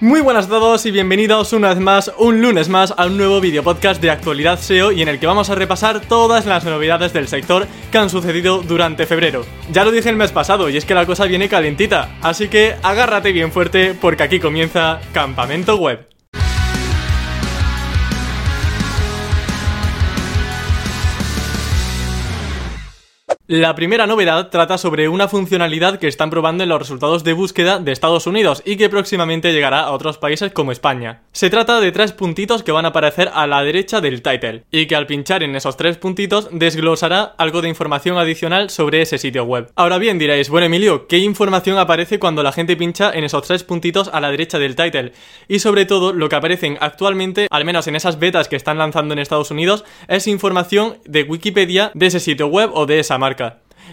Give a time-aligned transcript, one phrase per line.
[0.00, 3.40] Muy buenas a todos y bienvenidos una vez más, un lunes más, a un nuevo
[3.40, 7.12] video podcast de actualidad SEO y en el que vamos a repasar todas las novedades
[7.12, 9.46] del sector que han sucedido durante febrero.
[9.70, 12.74] Ya lo dije el mes pasado y es que la cosa viene calentita, así que
[12.82, 16.13] agárrate bien fuerte porque aquí comienza Campamento Web.
[23.46, 27.78] La primera novedad trata sobre una funcionalidad que están probando en los resultados de búsqueda
[27.78, 31.24] de Estados Unidos y que próximamente llegará a otros países como España.
[31.32, 34.86] Se trata de tres puntitos que van a aparecer a la derecha del title y
[34.86, 39.44] que al pinchar en esos tres puntitos desglosará algo de información adicional sobre ese sitio
[39.44, 39.70] web.
[39.76, 43.62] Ahora bien diréis, bueno Emilio, ¿qué información aparece cuando la gente pincha en esos tres
[43.62, 45.12] puntitos a la derecha del title?
[45.48, 49.12] Y sobre todo lo que aparecen actualmente, al menos en esas betas que están lanzando
[49.12, 53.33] en Estados Unidos, es información de Wikipedia de ese sitio web o de esa marca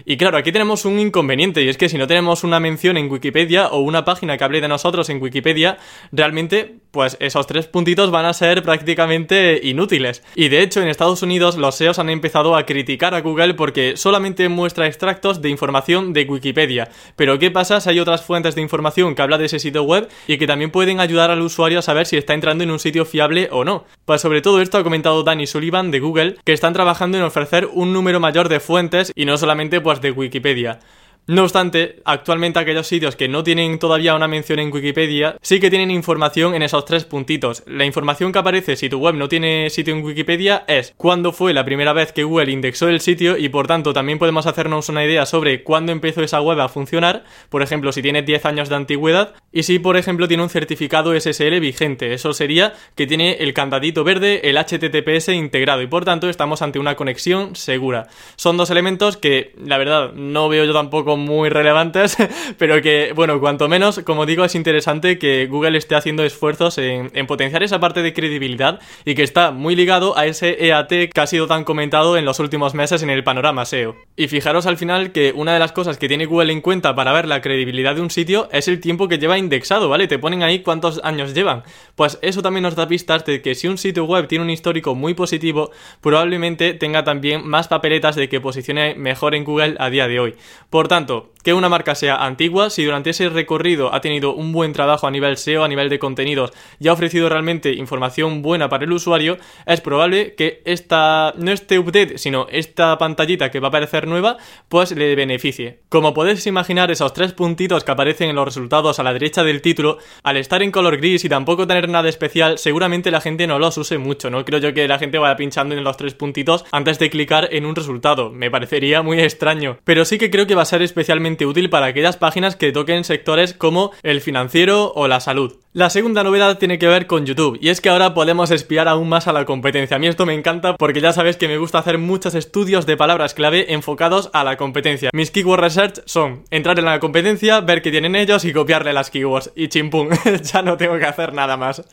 [0.05, 3.11] y claro, aquí tenemos un inconveniente y es que si no tenemos una mención en
[3.11, 5.77] Wikipedia o una página que hable de nosotros en Wikipedia,
[6.11, 10.23] realmente pues esos tres puntitos van a ser prácticamente inútiles.
[10.35, 13.95] Y de hecho en Estados Unidos los SEOs han empezado a criticar a Google porque
[13.97, 16.89] solamente muestra extractos de información de Wikipedia.
[17.15, 20.09] Pero ¿qué pasa si hay otras fuentes de información que habla de ese sitio web
[20.27, 23.05] y que también pueden ayudar al usuario a saber si está entrando en un sitio
[23.05, 23.85] fiable o no?
[24.11, 27.69] Pues sobre todo esto ha comentado Danny Sullivan de Google que están trabajando en ofrecer
[27.71, 30.79] un número mayor de fuentes y no solamente pues de Wikipedia.
[31.27, 35.69] No obstante, actualmente aquellos sitios que no tienen todavía una mención en Wikipedia sí que
[35.69, 37.61] tienen información en esos tres puntitos.
[37.67, 41.53] La información que aparece si tu web no tiene sitio en Wikipedia es cuándo fue
[41.53, 45.05] la primera vez que Google indexó el sitio y por tanto también podemos hacernos una
[45.05, 48.75] idea sobre cuándo empezó esa web a funcionar, por ejemplo si tiene 10 años de
[48.75, 53.53] antigüedad y si por ejemplo tiene un certificado SSL vigente, eso sería que tiene el
[53.53, 58.07] candadito verde, el HTTPS integrado y por tanto estamos ante una conexión segura.
[58.37, 62.17] Son dos elementos que la verdad no veo yo tampoco muy relevantes,
[62.57, 67.09] pero que, bueno, cuanto menos, como digo, es interesante que Google esté haciendo esfuerzos en,
[67.27, 71.27] potenciar esa parte de credibilidad y que está muy ligado a ese EAT que ha
[71.27, 73.95] sido tan comentado en los últimos meses en el panorama SEO.
[74.15, 77.13] Y fijaros al final que una de las cosas que tiene Google en cuenta para
[77.13, 80.07] ver la credibilidad de un sitio es el tiempo que lleva indexado, ¿vale?
[80.07, 81.63] Te ponen ahí cuántos años llevan.
[81.95, 84.95] Pues eso también nos da pistas de que si un sitio web tiene un histórico
[84.95, 85.71] muy positivo,
[86.01, 90.35] probablemente tenga también más papeletas de que posicione mejor en Google a día de hoy.
[90.69, 94.51] Por tanto, tanto, que una marca sea antigua, si durante ese recorrido ha tenido un
[94.51, 98.69] buen trabajo a nivel SEO, a nivel de contenidos y ha ofrecido realmente información buena
[98.69, 103.67] para el usuario, es probable que esta, no este update, sino esta pantallita que va
[103.67, 104.37] a aparecer nueva,
[104.69, 105.79] pues le beneficie.
[105.89, 109.61] Como podéis imaginar, esos tres puntitos que aparecen en los resultados a la derecha del
[109.61, 113.59] título, al estar en color gris y tampoco tener nada especial, seguramente la gente no
[113.59, 116.65] los use mucho, no creo yo que la gente vaya pinchando en los tres puntitos
[116.71, 120.55] antes de clicar en un resultado, me parecería muy extraño, pero sí que creo que
[120.55, 125.07] va a ser especialmente útil para aquellas páginas que toquen sectores como el financiero o
[125.07, 125.55] la salud.
[125.73, 129.07] La segunda novedad tiene que ver con YouTube, y es que ahora podemos espiar aún
[129.07, 129.95] más a la competencia.
[129.95, 132.97] A mí esto me encanta porque ya sabes que me gusta hacer muchos estudios de
[132.97, 135.11] palabras clave enfocados a la competencia.
[135.13, 139.09] Mis keyword research son entrar en la competencia, ver qué tienen ellos y copiarle las
[139.11, 139.53] keywords.
[139.55, 140.09] Y chimpum,
[140.43, 141.85] ya no tengo que hacer nada más.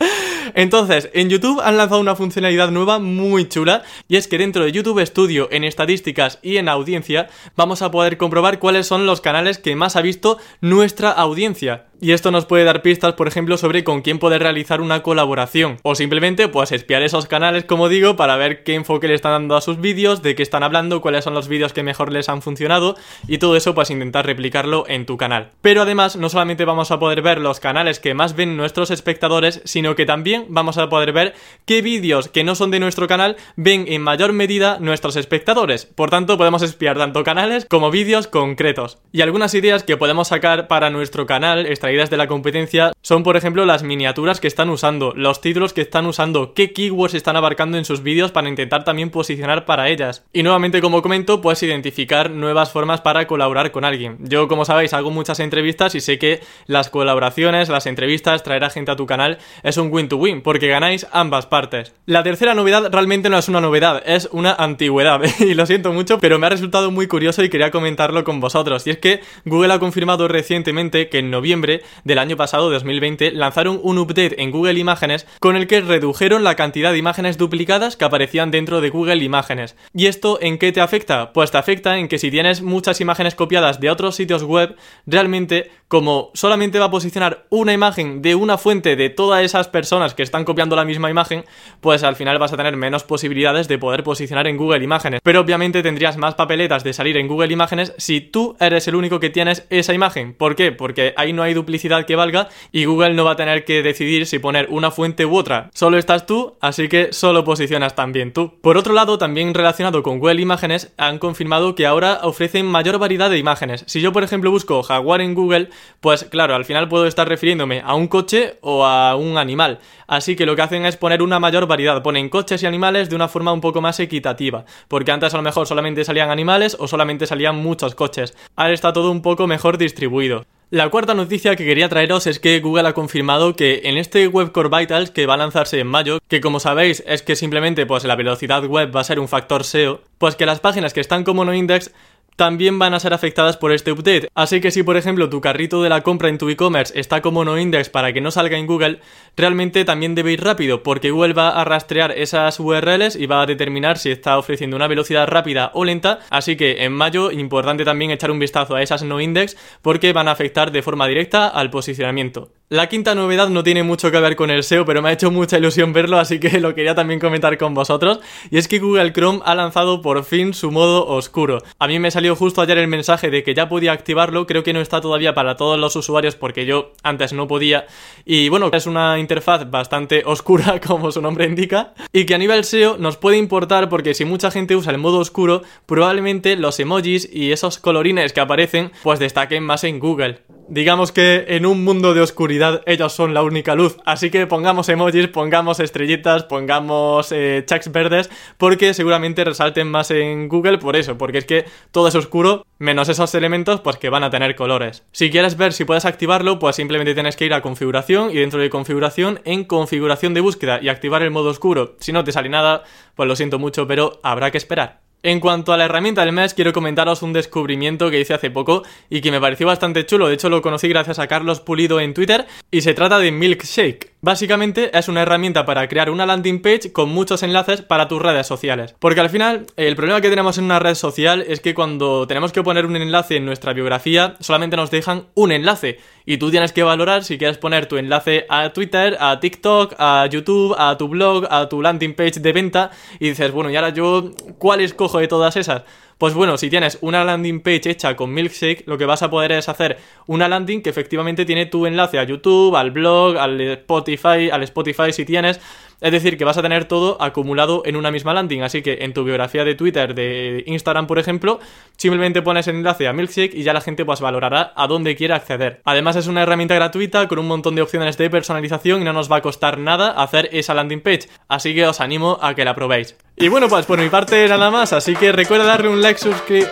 [0.57, 4.73] Entonces, en YouTube han lanzado una funcionalidad nueva muy chula, y es que dentro de
[4.73, 9.59] YouTube Studio, en estadísticas y en audiencia, vamos a poder comprobar cuáles son los canales
[9.59, 11.88] que más ha visto nuestra audiencia.
[12.01, 15.79] Y esto nos puede dar pistas, por ejemplo, sobre con quién poder realizar una colaboración.
[15.83, 19.57] O simplemente, pues, espiar esos canales, como digo, para ver qué enfoque le están dando
[19.57, 22.41] a sus vídeos, de qué están hablando, cuáles son los vídeos que mejor les han
[22.41, 25.51] funcionado, y todo eso, pues, intentar replicarlo en tu canal.
[25.61, 29.61] Pero además, no solamente vamos a poder ver los canales que más ven nuestros espectadores,
[29.65, 33.37] sino que también vamos a poder ver qué vídeos que no son de nuestro canal
[33.57, 35.87] ven en mayor medida nuestros espectadores.
[35.87, 38.99] Por tanto, podemos espiar tanto canales como vídeos concretos.
[39.11, 41.67] Y algunas ideas que podemos sacar para nuestro canal,
[42.11, 46.05] de la competencia son, por ejemplo, las miniaturas que están usando, los títulos que están
[46.05, 50.27] usando, qué keywords están abarcando en sus vídeos para intentar también posicionar para ellas.
[50.35, 54.19] Y nuevamente, como comento, puedes identificar nuevas formas para colaborar con alguien.
[54.21, 58.69] Yo, como sabéis, hago muchas entrevistas y sé que las colaboraciones, las entrevistas, traer a
[58.69, 61.95] gente a tu canal es un win-to-win, porque ganáis ambas partes.
[62.05, 65.23] La tercera novedad realmente no es una novedad, es una antigüedad.
[65.41, 68.87] y lo siento mucho, pero me ha resultado muy curioso y quería comentarlo con vosotros.
[68.87, 72.98] Y es que Google ha confirmado recientemente que en noviembre del año pasado, 2020,
[73.33, 77.97] lanzaron un update en Google Imágenes con el que redujeron la cantidad de imágenes duplicadas
[77.97, 79.77] que aparecían dentro de Google Imágenes.
[79.95, 81.33] ¿Y esto en qué te afecta?
[81.33, 85.71] Pues te afecta en que si tienes muchas imágenes copiadas de otros sitios web, realmente
[85.89, 90.23] como solamente va a posicionar una imagen de una fuente de todas esas personas que
[90.23, 91.45] están copiando la misma imagen,
[91.81, 95.21] pues al final vas a tener menos posibilidades de poder posicionar en Google Imágenes.
[95.23, 99.19] Pero obviamente tendrías más papeletas de salir en Google Imágenes si tú eres el único
[99.19, 100.35] que tienes esa imagen.
[100.35, 100.73] ¿Por qué?
[100.73, 104.27] Porque ahí no hay duplicidad que valga y Google no va a tener que decidir
[104.27, 105.71] si poner una fuente u otra.
[105.75, 108.59] Solo estás tú, así que solo posicionas también tú.
[108.61, 113.31] Por otro lado, también relacionado con Google Imágenes, han confirmado que ahora ofrecen mayor variedad
[113.31, 113.85] de imágenes.
[113.87, 115.69] Si yo, por ejemplo, busco jaguar en Google,
[116.01, 119.79] pues claro, al final puedo estar refiriéndome a un coche o a un animal.
[120.07, 122.03] Así que lo que hacen es poner una mayor variedad.
[122.03, 124.65] Ponen coches y animales de una forma un poco más equitativa.
[124.89, 128.35] Porque antes a lo mejor solamente salían animales o solamente salían muchos coches.
[128.57, 130.47] Ahora está todo un poco mejor distribuido.
[130.71, 134.53] La cuarta noticia que quería traeros es que Google ha confirmado que en este Web
[134.53, 138.05] Core Vitals que va a lanzarse en mayo, que como sabéis es que simplemente pues
[138.05, 141.25] la velocidad web va a ser un factor SEO, pues que las páginas que están
[141.25, 141.91] como no index
[142.39, 144.29] también van a ser afectadas por este update.
[144.33, 147.45] Así que si por ejemplo tu carrito de la compra en tu e-commerce está como
[147.45, 149.01] no index para que no salga en Google,
[149.37, 153.47] realmente también debe ir rápido porque Google va a rastrear esas URLs y va a
[153.47, 156.21] determinar si está ofreciendo una velocidad rápida o lenta.
[156.31, 160.29] Así que en mayo importante también echar un vistazo a esas no index porque van
[160.29, 162.53] a afectar de forma directa al posicionamiento.
[162.71, 165.31] La quinta novedad no tiene mucho que ver con el SEO, pero me ha hecho
[165.31, 168.21] mucha ilusión verlo, así que lo quería también comentar con vosotros.
[168.51, 171.63] Y es que Google Chrome ha lanzado por fin su modo oscuro.
[171.79, 174.75] A mí me salió justo ayer el mensaje de que ya podía activarlo, creo que
[174.75, 177.87] no está todavía para todos los usuarios porque yo antes no podía.
[178.27, 182.65] Y bueno, es una interfaz bastante oscura, como su nombre indica, y que a nivel
[182.65, 187.31] SEO nos puede importar porque si mucha gente usa el modo oscuro, probablemente los emojis
[187.33, 190.43] y esos colorines que aparecen pues destaquen más en Google.
[190.71, 194.91] Digamos que en un mundo de oscuridad ellos son la única luz, así que pongamos
[194.91, 198.29] emojis, pongamos estrellitas, pongamos eh, checks verdes,
[198.59, 203.09] porque seguramente resalten más en Google por eso, porque es que todo es oscuro, menos
[203.09, 205.05] esos elementos pues que van a tener colores.
[205.11, 208.61] Si quieres ver si puedes activarlo, pues simplemente tienes que ir a configuración y dentro
[208.61, 211.97] de configuración en configuración de búsqueda y activar el modo oscuro.
[211.99, 212.83] Si no te sale nada,
[213.15, 215.08] pues lo siento mucho, pero habrá que esperar.
[215.25, 218.85] En cuanto a la herramienta del mes, quiero comentaros un descubrimiento que hice hace poco
[219.11, 220.29] y que me pareció bastante chulo.
[220.29, 224.13] De hecho, lo conocí gracias a Carlos Pulido en Twitter y se trata de Milkshake.
[224.21, 228.49] Básicamente es una herramienta para crear una landing page con muchos enlaces para tus redes
[228.49, 228.97] sociales.
[228.99, 232.51] Porque al final, el problema que tenemos en una red social es que cuando tenemos
[232.51, 236.01] que poner un enlace en nuestra biografía, solamente nos dejan un enlace.
[236.27, 240.27] Y tú tienes que valorar si quieres poner tu enlace a Twitter, a TikTok, a
[240.27, 242.91] YouTube, a tu blog, a tu landing page de venta.
[243.21, 245.85] Y dices, bueno, y ahora yo, ¿cuál escojo de todas esas?
[246.19, 249.53] Pues bueno, si tienes una landing page hecha con Milkshake, lo que vas a poder
[249.53, 254.51] es hacer una landing que efectivamente tiene tu enlace a YouTube, al blog, al Spotify,
[254.51, 255.61] al Spotify si tienes.
[256.01, 258.63] Es decir, que vas a tener todo acumulado en una misma landing.
[258.63, 261.59] Así que en tu biografía de Twitter, de Instagram, por ejemplo,
[261.97, 265.35] simplemente pones el enlace a Milkshake y ya la gente pues valorará a dónde quiere
[265.35, 265.81] acceder.
[265.85, 269.31] Además es una herramienta gratuita con un montón de opciones de personalización y no nos
[269.31, 271.29] va a costar nada hacer esa landing page.
[271.49, 273.17] Así que os animo a que la probéis.
[273.37, 276.69] Y bueno, pues por mi parte nada más, así que recuerda darle un like, suscribir...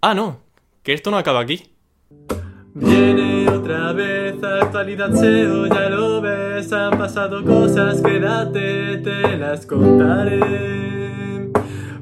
[0.00, 0.40] Ah, no,
[0.82, 1.70] que esto no acaba aquí.
[2.74, 10.40] Viene otra vez actualidad SEO, ya lo ves, han pasado cosas, quédate, te las contaré.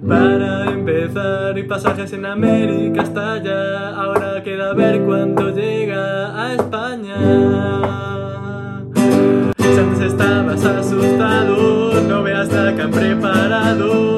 [0.07, 7.17] Para empezar, y pasajes en América hasta allá, ahora queda ver cuándo llega a España.
[9.57, 14.18] Si antes estabas asustado, no veas la que han preparado.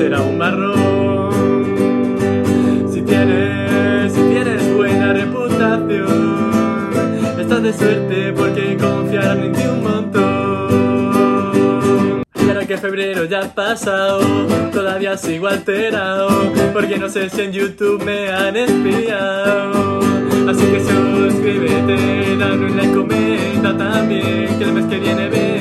[0.00, 1.68] Será un marrón.
[2.90, 6.90] Si tienes, si tienes buena reputación,
[7.38, 10.30] estás de suerte porque confiarán en ti un montón
[12.66, 14.20] que febrero ya ha pasado,
[14.72, 16.28] todavía sigo alterado,
[16.72, 19.98] porque no sé si en YouTube me han espiado.
[20.48, 25.59] Así que suscríbete, dale un like, comenta también, que el mes que viene vengo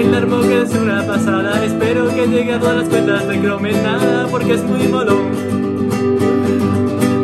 [0.00, 3.70] El armo que es una pasada, espero que llegue a todas las cuentas de Chrome
[3.70, 5.30] en nada, porque es muy molón.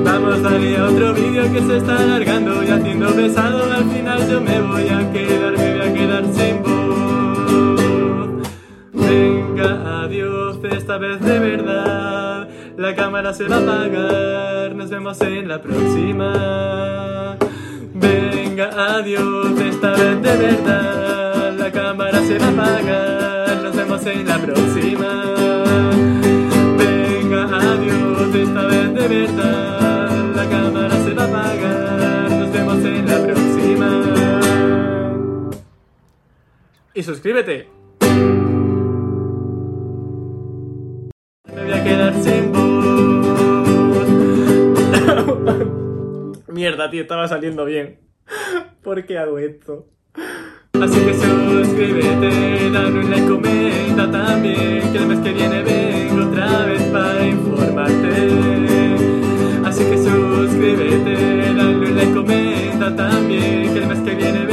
[0.04, 4.40] Vamos, dale a otro vídeo que se está alargando y haciendo pesado, al final yo
[4.40, 7.80] me voy a quedar, me voy a quedar sin voz.
[8.92, 12.48] Venga, adiós, esta vez de verdad.
[12.76, 17.36] La cámara se va a apagar, nos vemos en la próxima.
[17.94, 21.05] Venga, adiós, esta vez de verdad.
[21.86, 23.62] La cámara se va a apagar.
[23.62, 25.22] Nos vemos en la próxima.
[26.76, 30.34] Venga, adiós, esta vez de verdad.
[30.34, 32.30] La cámara se va a apagar.
[32.32, 34.40] Nos vemos en la próxima.
[36.92, 37.68] Y suscríbete.
[41.54, 44.08] Me voy a quedar sin voz.
[46.48, 48.00] Mierda, tío, estaba saliendo bien.
[48.82, 49.86] ¿Por qué hago esto?
[50.82, 56.66] Así que suscríbete, dale un like, comenta también, que el mes que viene vengo otra
[56.66, 58.30] vez para informarte.
[59.64, 64.45] Así que suscríbete, dale un like, comenta también, que el mes que viene